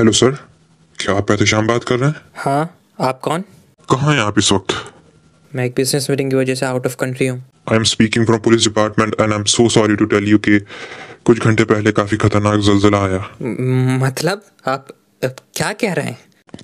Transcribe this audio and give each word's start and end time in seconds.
Hello 0.00 0.12
sir 0.12 0.30
क्या 0.98 1.14
आप 1.14 1.30
एहतशाम 1.30 1.66
बात 1.66 1.84
कर 1.84 1.98
रहे 1.98 2.08
हैं? 2.10 2.20
हाँ 2.34 2.78
आप 3.00 3.18
कौन? 3.20 3.40
कहाँ 3.88 4.12
हैं 4.14 4.20
आप 4.20 4.38
इस 4.38 4.50
वक्त? 4.52 4.72
मैं 5.52 5.64
एक 5.64 5.74
बिज़नेस 5.76 6.08
मीटिंग 6.10 6.30
की 6.30 6.36
वजह 6.36 6.54
से 6.54 6.66
आउट 6.66 6.86
ऑफ़ 6.86 6.96
कंट्री 6.96 7.26
हूँ। 7.26 7.38
I 7.70 7.76
am 7.76 7.82
speaking 7.82 8.24
from 8.26 8.38
police 8.38 8.64
department 8.64 9.14
and 9.20 9.32
I 9.32 9.38
am 9.38 9.44
so 9.44 9.68
sorry 9.68 9.96
to 9.96 10.04
tell 10.04 10.28
you 10.28 10.38
कि 10.38 10.58
कुछ 11.24 11.40
घंटे 11.40 11.64
पहले 11.64 11.92
काफ़ी 11.92 12.16
खतरनाक 12.16 12.60
जल्जला 12.60 12.98
आया। 12.98 13.18
मतलब? 14.04 14.42
आप 14.66 14.88
क्या 15.24 15.72
कह 15.72 15.92
रहे 15.92 16.06
हैं? 16.06 16.18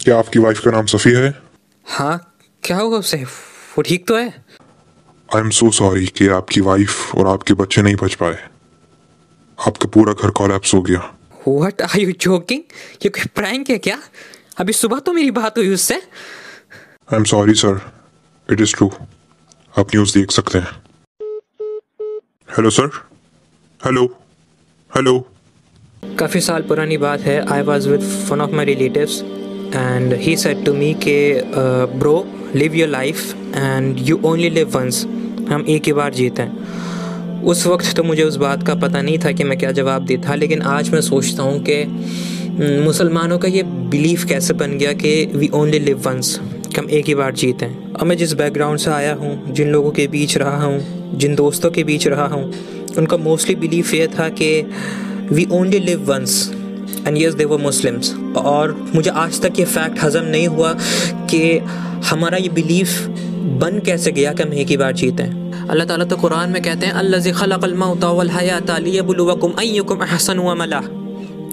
क्या 0.04 0.18
आपकी 0.18 0.38
वाइफ 0.38 0.60
का 0.64 0.70
नाम 0.70 0.86
सफ़ी 0.86 1.12
है? 1.12 1.34
हाँ 1.86 2.34
क्या 2.62 2.76
हुआ 2.76 2.98
उसे? 2.98 3.16
वो 3.16 3.82
ठीक 3.82 4.06
तो 4.08 4.16
है? 4.16 4.28
आई 5.34 5.40
एम 5.40 5.50
सो 5.50 5.70
सॉरी 5.70 6.06
कि 6.06 6.28
आपकी 6.38 6.60
वाइफ 6.60 7.14
और 7.14 7.28
आपके 7.28 7.54
बच्चे 7.54 7.82
नहीं 7.82 7.96
बच 8.02 8.14
पाए। 8.14 8.38
आपका 9.58 9.88
पूरा 9.88 10.12
घर 10.12 10.30
कॉलेप्स 10.30 10.74
हो 10.74 10.82
गया। 10.82 11.15
व्हाट 11.48 11.82
आर 11.82 11.98
यू 12.00 12.12
जोकिंग 12.20 12.62
ये 13.04 13.08
कोई 13.08 13.24
प्रैंक 13.34 13.70
है 13.70 13.78
क्या? 13.78 13.98
अभी 14.58 14.72
सुबह 14.72 14.98
तो 14.98 15.12
मेरी 15.12 15.30
बात 15.30 15.58
हुई 15.58 15.72
उससे। 15.74 15.94
I 15.94 17.16
am 17.16 17.24
sorry 17.24 17.54
sir 17.54 17.80
it 18.48 18.60
is 18.60 18.74
true 18.76 18.90
आप 19.74 19.94
न्यूज़ 19.94 20.18
देख 20.18 20.30
सकते 20.30 20.58
हैं। 20.58 20.82
हेलो 22.48 22.70
सर 22.70 22.90
हेलो 23.80 24.04
हेलो 24.90 25.18
काफ़ी 26.18 26.40
साल 26.40 26.62
पुरानी 26.68 26.96
बात 26.98 27.20
है। 27.20 27.38
I 27.54 27.62
was 27.62 27.88
with 27.88 28.02
one 28.30 28.40
of 28.40 28.50
my 28.50 28.64
relatives 28.64 29.20
and 29.74 30.12
he 30.22 30.36
said 30.36 30.64
to 30.64 30.72
me 30.74 30.92
के 31.02 31.18
bro 31.98 32.16
live 32.54 32.74
your 32.74 32.88
life 32.88 33.34
and 33.54 33.98
you 34.08 34.20
only 34.24 34.50
live 34.50 34.76
once 34.76 35.04
हम 35.50 35.64
एक 35.68 35.86
ही 35.86 35.92
बार 35.92 36.14
जीते 36.14 36.42
हैं। 36.42 36.75
उस 37.46 37.66
वक्त 37.66 37.96
तो 37.96 38.02
मुझे 38.02 38.22
उस 38.22 38.36
बात 38.36 38.66
का 38.66 38.74
पता 38.74 39.02
नहीं 39.02 39.18
था 39.18 39.32
कि 39.32 39.44
मैं 39.44 39.58
क्या 39.58 39.70
जवाब 39.72 40.04
देता 40.06 40.34
लेकिन 40.34 40.62
आज 40.62 40.90
मैं 40.90 41.00
सोचता 41.00 41.42
हूँ 41.42 41.62
कि 41.62 41.82
हम्म, 41.82 42.82
मुसलमानों 42.84 43.38
का 43.38 43.48
ये 43.48 43.62
बिलीफ 43.62 44.24
कैसे 44.24 44.54
बन 44.54 44.78
गया 44.78 44.92
कि 44.92 45.26
वी 45.26 45.48
ओनली 45.48 45.78
लिव 45.78 45.98
वंस 46.06 46.40
हम 46.78 46.90
एक 46.90 47.06
ही 47.06 47.14
बार 47.14 47.34
जीते 47.34 47.64
हैं। 47.64 47.92
और 47.92 48.06
मैं 48.06 48.16
जिस 48.16 48.32
बैकग्राउंड 48.32 48.78
से 48.78 48.90
आया 48.90 49.14
हूँ 49.14 49.52
जिन 49.54 49.68
लोगों 49.68 49.90
के 49.90 50.06
बीच 50.06 50.36
रहा 50.38 50.64
हूँ 50.64 51.18
जिन 51.18 51.34
दोस्तों 51.34 51.70
के 51.70 51.84
बीच 51.84 52.06
रहा 52.06 52.26
हूँ 52.26 52.52
उनका 52.98 53.16
मोस्टली 53.16 53.54
बिलीफ 53.54 53.94
ये 53.94 54.06
था 54.08 54.28
कि 54.28 54.50
we 55.32 55.46
only 55.52 55.78
live 55.78 56.12
once 56.12 56.52
and 57.06 57.18
yes 57.18 57.34
they 57.34 57.44
वो 57.44 57.58
मुस्लिम्स 57.58 58.14
और 58.36 58.90
मुझे 58.94 59.10
आज 59.10 59.40
तक 59.42 59.58
ये 59.58 59.64
फैक्ट 59.64 60.02
हज़म 60.02 60.24
नहीं 60.24 60.48
हुआ 60.48 60.76
कि 61.30 61.58
हमारा 62.10 62.38
ये 62.38 62.48
बिलीफ 62.48 63.00
बन 63.60 63.80
कैसे 63.86 64.12
गया 64.12 64.32
कि 64.32 64.42
हम 64.42 64.52
एक 64.52 64.66
ही 64.66 64.76
बार 64.76 64.92
जीते 64.92 65.22
हैं। 65.22 65.45
अल्लाह 65.66 65.86
ताला 65.86 66.04
तो 66.04 66.16
कुरान 66.16 66.50
में 66.50 66.62
कहते 66.62 66.86
हैं 66.86 66.92
अल्लाह 66.94 67.32
खलक़ल 67.34 67.74
मौता 67.74 68.10
वल 68.16 68.30
हयात 68.30 68.70
लियबलुवकुम 68.80 69.52
अय्युकुम 69.58 69.98
अहसनु 70.00 70.42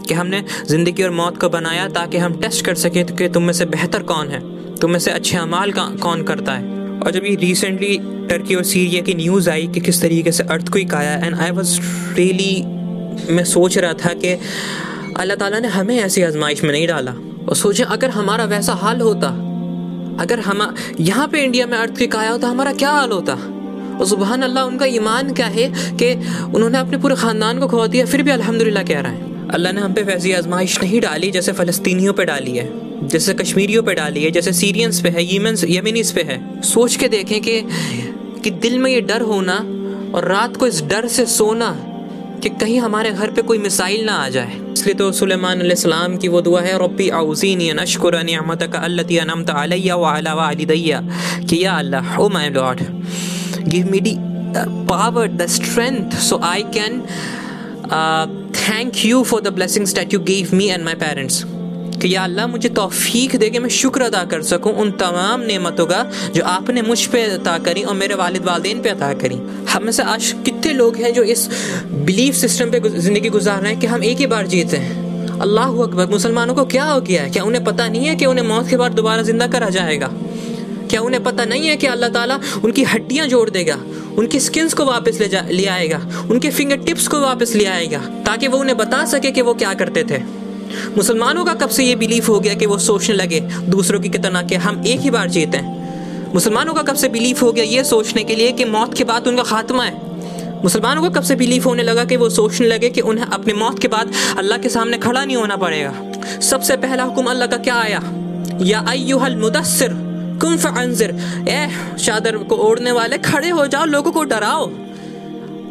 कि 0.04 0.14
हमने 0.14 0.44
ज़िंदगी 0.70 1.04
और 1.04 1.12
मौत 1.12 1.38
को 1.38 1.50
बनाया 1.50 1.88
ताकि 1.90 2.18
हम 2.18 2.34
टेस्ट 2.42 2.66
कर 2.66 2.76
सकें 2.76 3.06
कि 3.06 3.30
तुम 3.30 3.44
में 3.44 3.54
से 3.54 3.66
बेहतर 3.66 4.04
कौन 4.04 4.28
है, 4.30 4.40
तुम 4.76 4.92
में 4.92 5.00
से 5.00 5.12
अच्छे 5.12 5.38
अमाल 5.38 5.72
का 5.72 5.86
कौन 6.02 6.24
करता 6.24 6.54
है। 6.54 7.00
और 7.00 7.12
जब 7.12 7.26
ये 7.26 7.36
रिसेंटली 7.36 7.98
टर्की 8.30 8.56
और 8.56 8.64
सीरिया 8.64 9.02
की 9.02 9.14
न्यूज़ 9.14 9.50
आई 9.50 9.68
कि 9.68 9.80
किस 9.80 10.02
तरीके 10.02 10.32
से 10.32 10.44
अर्थ 10.56 10.70
को 10.70 10.80
आया 10.98 11.14
एंड 11.26 11.36
आई 11.36 11.52
वॉज़ 11.52 11.80
रियली 12.18 12.54
मैं 13.34 13.44
सोच 13.46 13.78
रहा 13.78 13.94
था 13.96 14.14
कि 14.16 14.34
अल्लाह 15.20 15.38
ताला 15.38 15.60
ने 15.60 15.68
हमें 15.78 15.98
ऐसी 16.00 16.22
आजमाइश 16.22 16.64
में 16.64 16.72
नहीं 16.72 16.88
डाला। 16.88 17.12
और 17.12 17.56
सोचें, 17.56 17.84
अगर 17.86 18.10
हमारा 18.10 18.46
वैसा 18.46 18.74
हाल 18.84 19.02
होता, 19.02 19.28
अगर 20.24 20.40
हम, 20.40 20.62
यहाँ 21.00 21.28
पे 21.28 21.44
इंडिया 21.44 21.66
में 21.68 21.78
अर्थ 21.78 22.16
आया 22.16 22.32
होता, 22.32 22.48
हमारा 22.48 22.74
क्या 22.74 22.92
हाल 22.92 23.12
होता? 23.12 23.34
और 23.94 24.06
सुबहान 24.08 24.42
अल्लाह 24.44 24.64
उनका 24.66 24.86
ईमान 24.94 25.34
क्या 25.34 25.48
है 25.58 25.68
कि 26.02 26.14
उन्होंने 26.46 26.78
अपने 26.78 26.98
पूरे 26.98 27.16
ख़ानदान 27.16 27.60
को 27.60 27.68
खो 27.68 27.88
दिया 27.88 28.06
फिर 28.06 28.24
भी 28.24 28.32
अल्हम्दुलिल्लाह 28.32 28.84
कह 28.84 29.00
रहे 29.00 29.14
हैं। 29.14 29.50
अल्लाह 29.54 29.74
ने 29.74 29.82
हम 29.82 29.94
पे 29.94 30.02
वैसी 30.04 30.32
आजमाइश 30.34 30.80
नहीं 30.82 31.00
डाली 31.02 31.32
जैसे 31.32 31.52
फ़लस्तीनियों 31.54 32.14
पर 32.14 32.26
डाली 32.26 32.58
है 32.58 32.68
जैसे 33.08 33.34
कश्मीरियों 33.36 33.84
पे 33.84 33.94
डाली 33.96 34.24
है 34.24 34.32
जैसे 34.32 34.54
सीरियंस 34.56 35.02
पे 35.02 35.10
है 35.10 35.24
यमन 35.36 35.56
यमिनीस 35.70 36.12
पे 36.12 36.22
है। 36.24 36.38
सोच 36.66 36.96
के 36.96 37.08
देखें 37.10 37.40
कि 37.42 37.62
कि 38.44 38.52
दिल 38.64 38.78
में 38.80 38.90
ये 38.92 39.02
डर 39.10 39.22
होना 39.24 39.58
और 40.16 40.28
रात 40.28 40.58
को 40.58 40.68
इस 40.68 40.82
डर 40.86 41.08
से 41.10 41.26
सोना 41.34 41.70
कि 42.44 42.50
कहीं 42.52 42.80
हमारे 42.80 43.12
घर 43.12 43.32
पे 43.32 43.42
कोई 43.42 43.58
मिसाइल 43.58 44.06
ना 44.06 44.14
आ 44.16 44.30
जाए। 44.30 44.58
इसलिए 44.74 44.96
तो 44.96 45.12
सुलेमान 45.12 46.18
की 46.18 46.28
वो 46.28 46.42
दुआ 46.42 46.62
है 46.62 46.74
रब्बी 46.84 47.10
औज़ीनी 47.20 47.70
अन 47.70 47.78
अशकुर 47.80 48.22
निअमतक 48.24 48.76
अल्लती 48.78 49.18
अनअमत 49.18 49.50
अलैया 49.52 49.96
व 49.96 50.04
अला 50.12 50.34
वालिदैया 50.36 51.00
कि 51.50 51.64
या 51.64 51.74
अल्लाह 51.76 52.18
ओ 52.18 52.30
my 52.30 52.50
lord 52.50 52.82
give 53.68 53.90
me 53.92 54.00
the 54.00 54.16
power 54.90 55.28
the 55.28 55.46
strength 55.50 56.18
so 56.22 56.40
I 56.44 56.64
can 56.74 57.02
thank 58.58 59.06
you 59.06 59.24
for 59.24 59.42
the 59.42 59.54
blessings 59.54 59.94
that 59.96 60.14
you 60.14 60.20
give 60.26 60.50
me 60.54 60.68
and 60.68 60.84
my 60.84 60.96
parents 61.04 61.44
कि 61.94 62.14
या 62.14 62.24
अल्लाह 62.24 62.48
मुझे 62.48 62.70
तौफीक 62.78 63.36
दे 63.40 63.50
के 63.50 63.60
मैं 63.60 63.70
शुक्र 63.70 64.02
अदा 64.02 64.24
कर 64.32 64.42
सकूँ 64.44 64.72
उन 64.82 64.92
तमाम 65.00 65.42
नेमतों 65.42 65.86
का 65.86 66.02
जो 66.36 66.44
आपने 66.44 66.82
मुझ 66.82 67.06
पे 67.06 67.24
अता 67.26 67.58
करी 67.66 67.84
और 67.84 67.96
मेरे 67.96 68.16
वालिद 68.16 68.46
वालदेन 68.46 68.82
पे 68.82 68.90
अता 68.90 69.14
करी। 69.22 69.36
हम 69.70 69.84
में 69.84 69.92
से 69.92 70.04
आज 70.06 70.34
कितने 70.46 70.74
लोग 70.74 70.98
हैं 70.98 71.14
जो 71.14 71.24
इस 71.34 71.48
बिलीफ 72.06 72.36
सिस्टम 72.36 72.72
पे 72.72 72.80
ज़िंदगी 72.90 73.30
गुजार 73.30 73.62
रहे 73.62 73.72
हैं 73.72 73.80
कि 73.82 73.88
हम 73.88 74.04
एक 74.04 74.18
ही 74.18 74.28
बार 74.28 74.48
जीते 74.48 74.78
हैं। 74.78 75.40
अल्लाह 75.40 75.82
अकबर, 75.84 76.10
मुसलमानों 76.10 76.56
को 76.56 76.66
क्या 76.66 76.84
हो 76.86 77.00
गया 77.02 77.22
है? 77.24 77.30
क्या 77.30 77.44
उन्हें 77.44 77.64
पता 77.64 77.88
नहीं 77.88 78.06
है 78.08 78.16
कि 78.16 78.26
उन्हें 78.26 78.46
मौत 78.48 78.68
के 78.70 78.78
बाद 78.78 78.92
दोबारा 78.94 79.22
ज़िंदा 79.24 79.48
करा 79.48 79.70
जाएगा? 79.70 80.10
क्या 80.94 81.02
उन्हें 81.02 81.24
पता 81.24 81.46
नहीं 81.46 81.68
है 81.68 81.76
कि 81.76 81.88
अल्लाह 81.88 82.10
ताला 82.10 82.40
उनकी 82.64 82.84
हड्डियाँ 82.84 83.28
जोड़ 83.28 83.50
देगा? 83.50 83.76
उनकी 84.18 84.40
स्किन्स 84.40 84.74
को 84.74 84.86
वापस 84.86 85.18
ले 85.20 85.28
जा, 85.28 85.42
ले 85.42 85.66
आएगा। 85.66 85.98
उनके 86.32 86.50
फिंगर 86.50 86.78
टिप्स 86.78 87.08
को 87.08 87.20
वापस 87.20 87.56
ले 87.56 87.66
आएगा, 87.66 87.98
ताकि 87.98 88.48
वो 88.48 88.58
उन्हें 88.58 88.78
बता 88.78 89.06
सके 89.06 89.32
कि 89.32 89.42
वो 89.42 89.54
क्या 89.54 89.74
करते 89.74 90.04
थे। 90.04 90.20
मुसलमानों 90.98 91.46
का 91.46 91.54
कब 91.54 91.70
से 91.70 91.84
ये 91.84 91.96
बिलीफ 91.96 92.30
हो 92.30 92.40
गया 92.40 92.54
कि 92.54 92.66
वो 92.66 92.78
सोचने 92.78 93.16
लगे, 93.16 93.40
दूसरों 93.70 94.00
की 94.00 94.10
कितना 94.10 94.42
कि 94.44 94.56
हम 94.56 94.84
एक 94.88 95.00
ही 95.00 95.10
बार 95.10 95.30
जीते 95.30 95.58
हैं? 95.58 96.32
मुसलमानों 96.34 96.74
का 96.74 96.82
कब 96.82 96.96
से 96.96 97.10
बिलीफ 97.10 97.42
हो 97.42 97.52
गया 97.52 97.64
ये 97.64 97.84
सोचने 97.84 98.24
के 98.24 98.36
लिए 98.36 98.52
कि 98.52 98.66
मौत 98.66 98.94
के 98.94 99.04
बाद 99.04 99.28
उनका 99.28 99.44
खात्मा 99.44 99.84
है? 99.84 100.62
मुसलमानों 100.64 101.02
को 101.02 101.10
कब 101.10 101.24
से 101.24 101.36
बिलीफ 101.36 101.66
होने 101.66 101.84
लगा 101.84 102.06
कि 102.06 102.18
वो 102.18 102.30
सोचने 102.30 102.68
लगे 102.68 102.90
कि 102.90 103.02
उन्हें 103.02 103.26
अपनी 103.26 103.54
मौत 103.54 103.80
के 103.80 103.88
बाद 103.88 104.14
अल्लाह 104.38 104.58
के 104.58 104.70
सामने 104.70 104.98
खड़ा 104.98 105.26
नहीं 105.26 105.38
होना 105.38 105.56
पड़ेगा? 105.56 105.94
सबसे 106.40 106.78
पहला 106.78 107.04
हुक्म 107.04 107.26
अल्लाह 107.26 107.48
का 107.48 107.58
क्या 107.58 107.76
आया? 107.76 108.04
या 108.62 108.80
अय्युहल 108.80 109.36
मुदस्सिर 109.36 110.03
कुम 110.44 110.58
फअंजिर। 110.58 111.10
ए, 111.50 111.70
चादर 112.00 112.38
को 112.38 112.56
ओढ़ने 112.56 112.92
वाले, 112.92 113.18
खड़े 113.18 113.50
हो 113.50 113.68
जाओ, 113.68 113.86
लोगों 113.86 114.12
को 114.12 114.24
डराओ। 114.24 114.66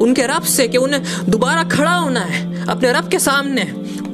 उनके 0.01 0.27
रब 0.27 0.43
से 0.43 0.69
कि 0.69 0.79
उन्हें 0.79 1.03
दोबारा 1.29 1.65
खड़ा 1.65 1.95
होना 1.95 2.21
है, 2.21 2.67
अपने 2.67 2.93
रब 2.93 3.09
के 3.09 3.19
सामने। 3.19 3.63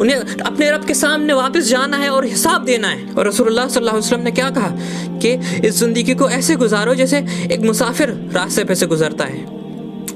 उन्हें 0.00 0.16
अपने 0.16 0.70
रब 0.70 0.84
के 0.84 0.94
सामने 0.94 1.32
वापस 1.32 1.64
जाना 1.64 1.96
है 1.96 2.10
और 2.10 2.24
हिसाब 2.24 2.64
देना 2.64 2.88
है। 2.88 3.12
और 3.12 3.28
रसूलुल्लाह 3.28 3.68
सल्लल्लाहु 3.68 3.96
अलैहि 3.96 4.08
वसल्लम 4.08 4.24
ने 4.24 4.30
क्या 4.30 4.50
कहा? 4.50 4.70
कि 5.18 5.32
इस 5.68 5.78
ज़िंदगी 5.78 6.14
को 6.14 6.30
ऐसे 6.30 6.56
गुजारो 6.56 6.94
जैसे 6.94 7.18
एक 7.52 7.60
मुसाफिर 7.60 8.30
रास्ते 8.32 8.64
पे 8.64 8.74
से 8.74 8.86
गुजरता 8.86 9.24
है। 9.24 9.44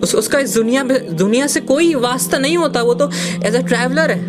उस, 0.03 0.15
उसका 0.15 0.39
इस 0.39 0.55
दुनिया 0.55 0.85
में, 0.85 1.17
दुनिया 1.17 1.47
से 1.47 1.61
कोई 1.61 1.95
वास्ता 1.95 2.39
नहीं 2.39 2.57
होता, 2.57 2.83
वो 2.83 2.95
तो 2.95 3.11
एज 3.45 3.55
अ 3.55 3.63
ट्रैवलर 3.63 4.11
है, 4.11 4.21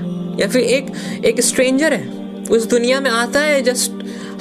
या 0.41 0.47
फिर 0.47 0.61
एक 0.61 0.91
एक 1.25 1.41
स्ट्रेंजर 1.41 1.93
है। 1.93 2.23
उस 2.51 2.65
दुनिया 2.65 2.99
में 2.99 3.11
आता 3.11 3.39
है 3.39 3.61
जस्ट 3.61 3.91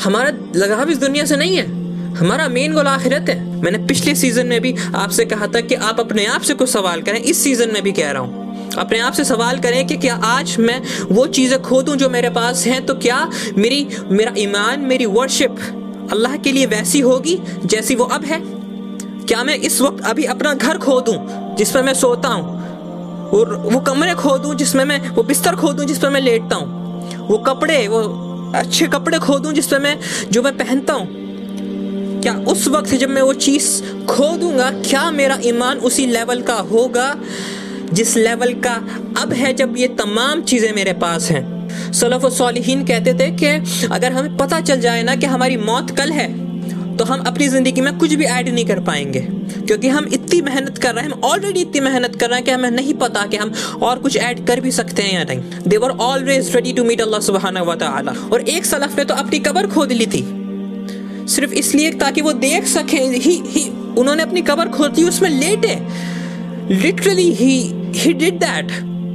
हमारा 0.01 0.33
लगाव 0.57 0.89
इस 0.89 0.99
दुनिया 0.99 1.25
से 1.25 1.37
नहीं 1.37 1.57
है। 1.57 1.67
हमारा 2.15 2.49
मेन 2.49 2.73
गोल 2.73 2.87
आखिरत 2.87 3.29
है। 3.29 3.63
मैंने 3.63 3.79
पिछले 3.79 4.15
सीज़न 4.15 4.47
में 4.47 4.61
भी 4.61 4.75
आपसे 4.95 5.25
कहा 5.25 5.47
था 5.47 5.61
कि 5.61 5.75
आप 5.75 6.01
अपने 6.01 6.27
आप 6.27 6.41
से 6.41 6.55
कुछ 6.55 6.69
सवाल 6.69 7.03
करें। 7.03 7.21
इस 7.21 7.45
सीज़न 7.45 7.73
में 7.73 7.83
भी 7.83 7.93
कह 7.93 8.11
रहा 8.11 8.23
हूँ। 8.23 8.41
अपने 8.79 8.99
आप 8.99 9.13
से 9.13 9.25
सवाल 9.25 9.59
करें 9.59 9.87
कि 9.87 9.97
क्या 9.97 10.15
आज 10.15 10.57
मैं 10.59 10.83
वो 11.11 11.27
चीज़ें 11.27 11.63
खो 11.63 11.83
दूँ 11.83 11.97
जो 11.97 12.09
मेरे 12.09 12.31
पास 12.31 12.67
हैं? 12.67 12.87
तो 12.87 12.95
क्या 12.95 13.31
मेरी, 13.59 13.89
मेरा 14.11 14.33
ईमान, 14.39 14.81
मेरी 14.81 15.07
वर्शिप 15.07 15.57
अल्लाह 16.13 16.37
के 16.37 16.53
लिए 16.53 16.67
वैसी 16.67 17.01
होगी 17.01 17.39
जैसी 17.65 17.95
वो 17.95 18.05
अब 18.05 18.25
है? 18.25 18.43
क्या 19.27 19.45
मैं 19.45 19.55
इस 19.55 19.81
वक्त 19.81 20.05
अभी 20.05 20.25
अपना 20.25 20.55
घर 20.55 20.79
खो 20.79 21.01
दूँ 21.01 21.57
जिस 21.57 21.71
पर 21.71 21.83
मैं 21.83 21.95
सोता 21.95 22.29
हूँ? 22.29 22.61
और 23.31 23.55
वो 23.73 23.81
कमरे 23.81 24.15
खो 24.15 24.39
दूँ 24.39 24.55
जिसमें 24.55 24.85
मैं, 24.85 25.09
वो 25.09 25.23
बिस्तर 25.23 25.57
खो 25.57 25.73
दूँ 25.73 25.85
जिस 25.87 25.99
पर 25.99 26.11
मैं 26.11 26.21
लेटता 26.21 26.57
हूँ? 26.57 27.29
वो 27.29 27.39
कपड़े, 27.39 27.89
वो 27.89 28.03
अच्छे 28.55 28.87
कपड़े 28.87 29.19
खो 29.19 29.39
दूँ 29.39 29.53
जिस 29.53 29.67
पर 29.67 29.79
मैं 29.79 29.99
जो 30.31 30.43
मैं 30.43 30.57
पहनता 30.57 30.93
हूँ। 30.93 31.07
क्या 32.21 32.33
उस 32.35 32.69
वक्त 32.69 32.95
जब 32.95 33.09
मैं 33.09 33.23
वो 33.23 33.33
चीज़ 33.33 33.83
खो 34.07 34.37
दूँगा 34.37 34.71
क्या 34.71 35.11
मेरा 35.11 35.39
ईमान 35.45 35.79
उसी 35.79 36.07
लेवल 36.07 36.43
का 36.43 36.55
होगा 36.55 37.15
जिस 37.93 38.17
लेवल 38.17 38.53
का 38.55 38.75
अब 39.23 39.33
है 39.33 39.53
जब 39.53 39.77
ये 39.77 39.89
तमाम 39.89 40.43
चीज़ें 40.43 40.73
मेरे 40.73 40.93
पास 40.93 41.31
हैं? 41.31 41.93
सलफ़ 41.93 42.27
सालिहीन 42.27 42.85
कहते 42.85 43.15
थे 43.15 43.31
कि 43.31 43.87
अगर 43.87 44.13
हमें 44.13 44.37
पता 44.37 44.61
चल 44.61 44.81
जाए 44.81 45.03
ना 45.03 45.17
कि 45.17 45.27
हमारी 45.27 45.57
मौत 45.57 45.91
कल 45.91 46.11
है 46.11 46.42
तो 46.99 47.05
हम 47.05 47.21
अपनी 47.27 47.49
ज़िंदगी 47.49 47.81
में 47.81 47.97
कुछ 47.99 48.15
भी 48.15 48.25
ऐड 48.25 48.49
नहीं 48.49 48.65
कर 48.65 48.81
पाएँगे। 48.81 49.21
क्योंकि 49.67 49.89
हम 49.89 50.07
इतनी 50.13 50.41
मेहनत 50.41 50.79
कर 50.79 50.95
रहे 50.95 51.05
हैं 51.05 51.13
हम 51.13 51.21
ऑलरेडी 51.25 51.61
इतनी 51.61 51.81
मेहनत 51.81 52.17
कर 52.17 52.29
रहे 52.29 52.37
हैं 52.37 52.45
कि 52.45 52.51
हमें 52.51 52.71
नहीं 52.71 52.95
पता 52.95 53.27
कि 53.27 53.37
हम 53.37 53.53
और 53.83 53.99
कुछ 53.99 54.17
ऐड 54.17 54.47
कर 54.47 54.61
भी 54.61 54.71
सकते 54.73 55.03
हैं 55.03 55.15
या 55.15 55.25
नहीं। 55.25 55.63
They 55.67 55.77
were 55.77 55.91
always 56.01 56.55
ready 56.57 56.73
to 56.73 56.85
meet 56.85 57.01
अल्लाह 57.01 57.21
सुबहाना 57.21 57.63
व 57.63 57.77
और 58.33 58.41
एक 58.41 58.65
सलफ 58.65 58.97
ने 58.99 59.05
तो 59.05 59.15
अपनी 59.15 59.39
कबर 59.39 59.67
खोद 59.67 59.93
ली 59.93 60.07
थी। 60.07 60.25
सिर्फ़ 61.29 61.53
इसलिए 61.53 61.91
ताकि 61.93 62.21
वो 62.21 62.33
देख 62.33 62.67
सके 62.67 62.97
ही, 62.97 63.43
ही 63.47 63.69
उन्होंने 63.99 64.23
अपनी 64.23 64.43
कबर 64.43 64.69
खोद 64.69 65.01
उसमें 65.01 65.31
लेटे 65.31 65.75
literally 66.71 67.31
he 67.33 67.57
he 67.97 68.13
did 68.13 68.39
that 68.39 68.71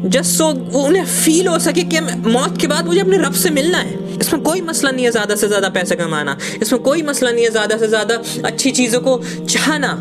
just 0.05 0.31
so 0.31 0.51
so, 0.51 0.75
उन्हें 0.75 1.05
फील 1.05 1.47
हो 1.47 1.59
सके 1.59 1.83
कि 1.83 1.99
मौत 1.99 2.57
के 2.61 2.67
बाद 2.67 2.85
मुझे 2.85 2.99
अपने 2.99 3.17
रब 3.17 3.33
से 3.33 3.49
मिलना 3.49 3.77
है। 3.77 4.06
इसमें 4.21 4.41
कोई 4.43 4.61
मसला 4.61 4.91
नहीं 4.91 5.05
है 5.05 5.11
ज़्यादा 5.11 5.35
से 5.35 5.47
ज़्यादा 5.47 5.69
पैसे 5.69 5.95
कमाना। 5.95 6.37
इसमें 6.61 6.81
कोई 6.83 7.01
मसला 7.03 7.31
नहीं 7.31 7.43
है 7.45 7.51
ज़्यादा 7.51 7.77
से 7.77 7.87
ज़्यादा 7.87 8.21
अच्छी 8.45 8.71
चीज़ों 8.71 9.01
को 9.01 9.17
चाहना। 9.45 9.93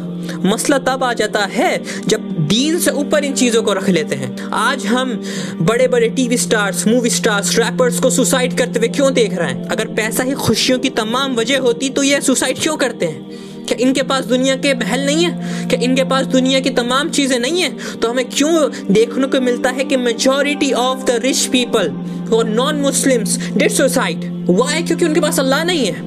मसला 0.44 0.78
तब 0.78 1.04
आ 1.04 1.12
जाता 1.12 1.40
है 1.46 1.70
जब 2.04 2.20
दीन 2.48 2.78
से 2.80 2.90
ऊपर 2.92 3.24
इन 3.24 3.34
चीज़ों 3.34 3.62
को 3.62 3.72
रख 3.72 3.88
लेते 3.88 4.16
हैं। 4.16 4.50
आज 4.54 4.86
हम 4.86 5.14
बड़े 5.60 5.86
बड़े 5.88 6.08
TV 6.10 6.36
stars, 6.38 6.86
movie 6.86 7.10
stars, 7.10 7.56
rappers 7.58 7.98
को 8.00 8.10
सुसाइड 8.10 8.56
करते 8.58 8.78
हुए 8.78 8.88
क्यों 8.88 9.12
देख 9.14 9.34
रहे 9.34 9.48
हैं? 9.48 9.68
अगर 9.68 9.86
पैसा 9.94 10.24
ही 10.24 10.32
खुशियों 10.36 10.78
की 10.78 10.90
तमाम 10.92 11.34
वजह 11.36 11.60
होती 11.60 11.90
तो 11.90 12.02
ये 12.02 12.20
सुसाइड 12.20 12.60
क्यों 12.62 12.76
करते 12.76 13.06
हैं? 13.06 13.45
क्या 13.66 13.78
इनके 13.80 14.02
पास 14.10 14.24
दुनिया 14.26 14.56
के 14.56 14.74
महल 14.74 15.04
नहीं 15.06 15.24
है 15.24 15.68
क्या 15.68 15.80
इनके 15.82 16.04
पास 16.10 16.26
दुनिया 16.28 16.60
की 16.60 16.70
तमाम 16.72 17.10
चीज़ें 17.10 17.38
नहीं 17.38 17.62
है 17.62 17.98
तो 17.98 18.08
हमें 18.08 18.24
क्यों 18.30 18.52
देखने 18.90 19.26
को 19.26 19.40
मिलता 19.42 19.70
है 19.70 19.84
कि 19.84 19.96
majority 19.98 20.72
of 20.80 21.04
the 21.04 21.20
rich 21.24 21.44
people 21.52 21.90
और 22.34 22.48
non 22.50 22.80
Muslims 22.80 23.38
did 23.52 23.70
suicide 23.72 24.24
why 24.50 24.82
क्योंकि 24.82 25.04
उनके 25.04 25.20
पास 25.20 25.40
अल्लाह 25.40 25.64
नहीं 25.64 25.86
है। 25.86 26.04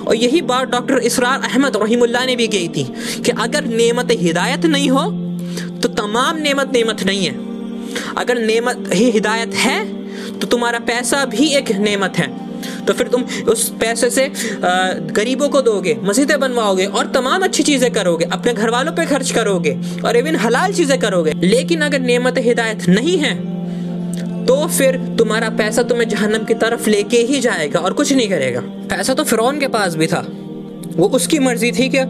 और 0.00 0.14
यही 0.16 0.40
बात 0.42 0.68
डॉक्टर 0.70 0.98
इसरार 1.04 1.42
अहमद 1.44 1.76
रहीमुल्लाह 1.76 2.24
ने 2.26 2.36
भी 2.36 2.46
कही 2.48 2.68
थी 2.68 2.84
कि 3.24 3.30
अगर 3.38 3.64
नेमत 3.66 4.10
हिदायत 4.20 4.66
नहीं 4.66 4.90
हो 4.90 5.04
तो 5.82 5.88
तमाम 5.96 6.36
नेमत 6.38 6.72
नेमत 6.72 7.02
नहीं 7.02 7.24
है। 7.26 7.34
अगर 8.18 8.38
नेमत 8.40 8.90
ही 8.94 9.10
हिदायत 9.10 9.54
है 9.56 9.78
तो 10.40 10.46
तुम्हारा 10.46 10.78
पैसा 10.86 11.24
भी 11.26 11.46
एक 11.56 11.70
नेमत 11.78 12.18
है। 12.18 12.28
तो 12.80 12.92
फिर 12.92 13.08
तुम 13.08 13.22
उस 13.48 13.68
पैसे 13.80 14.10
से 14.10 14.30
गरीबों 15.12 15.48
को 15.48 15.60
दोगे, 15.62 15.96
मस्जिदें 16.02 16.38
बनवाओगे 16.40 16.84
और 16.86 17.06
तमाम 17.12 17.42
अच्छी 17.42 17.62
चीज़ें 17.62 17.90
करोगे, 17.92 18.24
अपने 18.32 18.52
घर 18.54 18.70
वालों 18.70 18.92
पर 18.92 19.06
खर्च 19.06 19.30
करोगे 19.30 19.76
और 20.04 20.16
इवन 20.16 20.36
हलाल 20.38 20.72
चीज़ें 20.74 20.98
करोगे। 21.00 21.32
लेकिन 21.36 21.80
अगर 21.82 22.00
नियमत 22.00 22.38
हिदायत 22.40 22.88
नहीं 22.88 23.16
है 23.18 23.34
तो 24.46 24.66
फिर 24.68 24.96
तुम्हारा 25.18 25.48
पैसा 25.56 25.82
तुम्हें 25.82 26.08
जहन्नम 26.08 26.44
की 26.44 26.54
तरफ़ 26.56 26.88
लेके 26.88 27.18
ही 27.24 27.40
जाएगा 27.40 27.80
और 27.80 27.92
कुछ 27.92 28.12
नहीं 28.12 28.28
करेगा। 28.28 28.60
पैसा 28.90 29.14
तो 29.14 29.24
फिरौन 29.24 29.58
के 29.60 29.68
पास 29.68 29.94
भी 29.94 30.06
था। 30.06 30.24
वो 30.92 31.08
उसकी 31.08 31.38
मर्ज़ी 31.38 31.70
थी 31.72 31.88
कि 31.88 32.00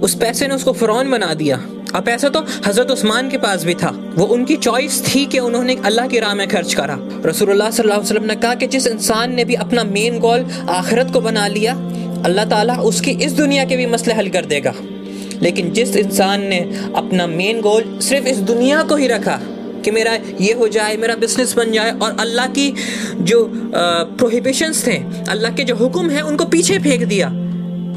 उस 0.00 0.14
पैसे 0.14 0.46
ने 0.46 0.54
उसको 0.54 0.72
फिरौन 0.72 1.10
बना 1.10 1.32
दिया। 1.34 1.56
अब 1.94 2.02
पैसा 2.04 2.28
तो 2.28 2.40
हज़रत 2.66 2.90
उस्मान 2.90 3.28
के 3.30 3.38
पास 3.38 3.64
भी 3.64 3.74
था। 3.74 3.88
वो 4.16 4.24
उनकी 4.26 4.56
चॉइस 4.58 5.02
थी 5.04 5.24
कि 5.26 5.38
उन्होंने 5.40 5.74
अल्लाह 5.84 6.06
की 6.06 6.18
राह 6.20 6.34
में 6.34 6.46
खर्च 6.48 6.74
करा। 6.74 6.98
रसूलुल्लाह 7.26 7.70
सल्लल्लाहु 7.70 8.00
अलैहि 8.00 8.10
वसल्लम 8.10 8.26
ने 8.26 8.36
कहा 8.36 8.54
कि 8.54 8.66
जिस 8.66 8.86
इंसान 8.86 9.34
ने 9.34 9.44
भी 9.44 9.54
अपना 9.56 9.84
मेन 9.86 10.18
गोल 10.18 10.46
आखिरत 10.70 11.10
को 11.12 11.20
बना 11.20 11.46
लिया, 11.48 11.74
अल्लाह 12.24 12.44
ताला 12.44 12.74
उसकी 12.84 13.10
इस 13.22 13.32
दुनिया 13.34 13.64
के 13.64 13.76
भी 13.76 13.86
मसले 13.88 14.14
हल 14.14 14.28
कर 14.28 14.44
देगा। 14.46 14.74
लेकिन 15.42 15.72
जिस 15.72 15.96
इंसान 15.96 16.46
ने 16.46 16.58
अपना 16.96 17.26
मेन 17.28 17.60
गोल 17.60 17.98
सिर्फ़ 18.02 18.26
इस 18.28 18.38
दुनिया 18.46 18.82
को 18.82 18.96
ही 18.96 19.06
रखा 19.08 19.38
कि 19.84 19.90
मेरा 19.90 20.12
ये 20.40 20.52
हो 20.52 20.68
जाए, 20.68 20.96
मेरा 20.96 21.14
बिज़नेस 21.16 21.54
बन 21.56 21.72
जाए 21.72 21.90
और 21.92 22.16
अल्लाह 22.20 22.46
की 22.48 22.72
जो 23.24 23.38
प्रोहिबिशंस 24.18 24.86
थे, 24.86 24.96
अल्लाह 25.30 25.52
के 25.52 25.64
जो 25.64 25.74
हुक्म 25.76 26.10
हैं, 26.10 26.22
उनको 26.22 26.44
पीछे 26.46 26.78
फेंक 26.78 27.04
दिया, 27.04 27.28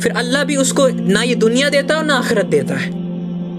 फिर 0.01 0.11
अल्लाह 0.17 0.43
भी 0.43 0.55
उसको 0.55 0.87
ना 1.11 1.23
ये 1.23 1.35
दुनिया 1.37 1.69
देता 1.69 1.93
है 1.93 1.99
और 1.99 2.05
ना 2.05 2.15
आखिरत 2.15 2.45
देता 2.47 2.75
है। 2.75 3.02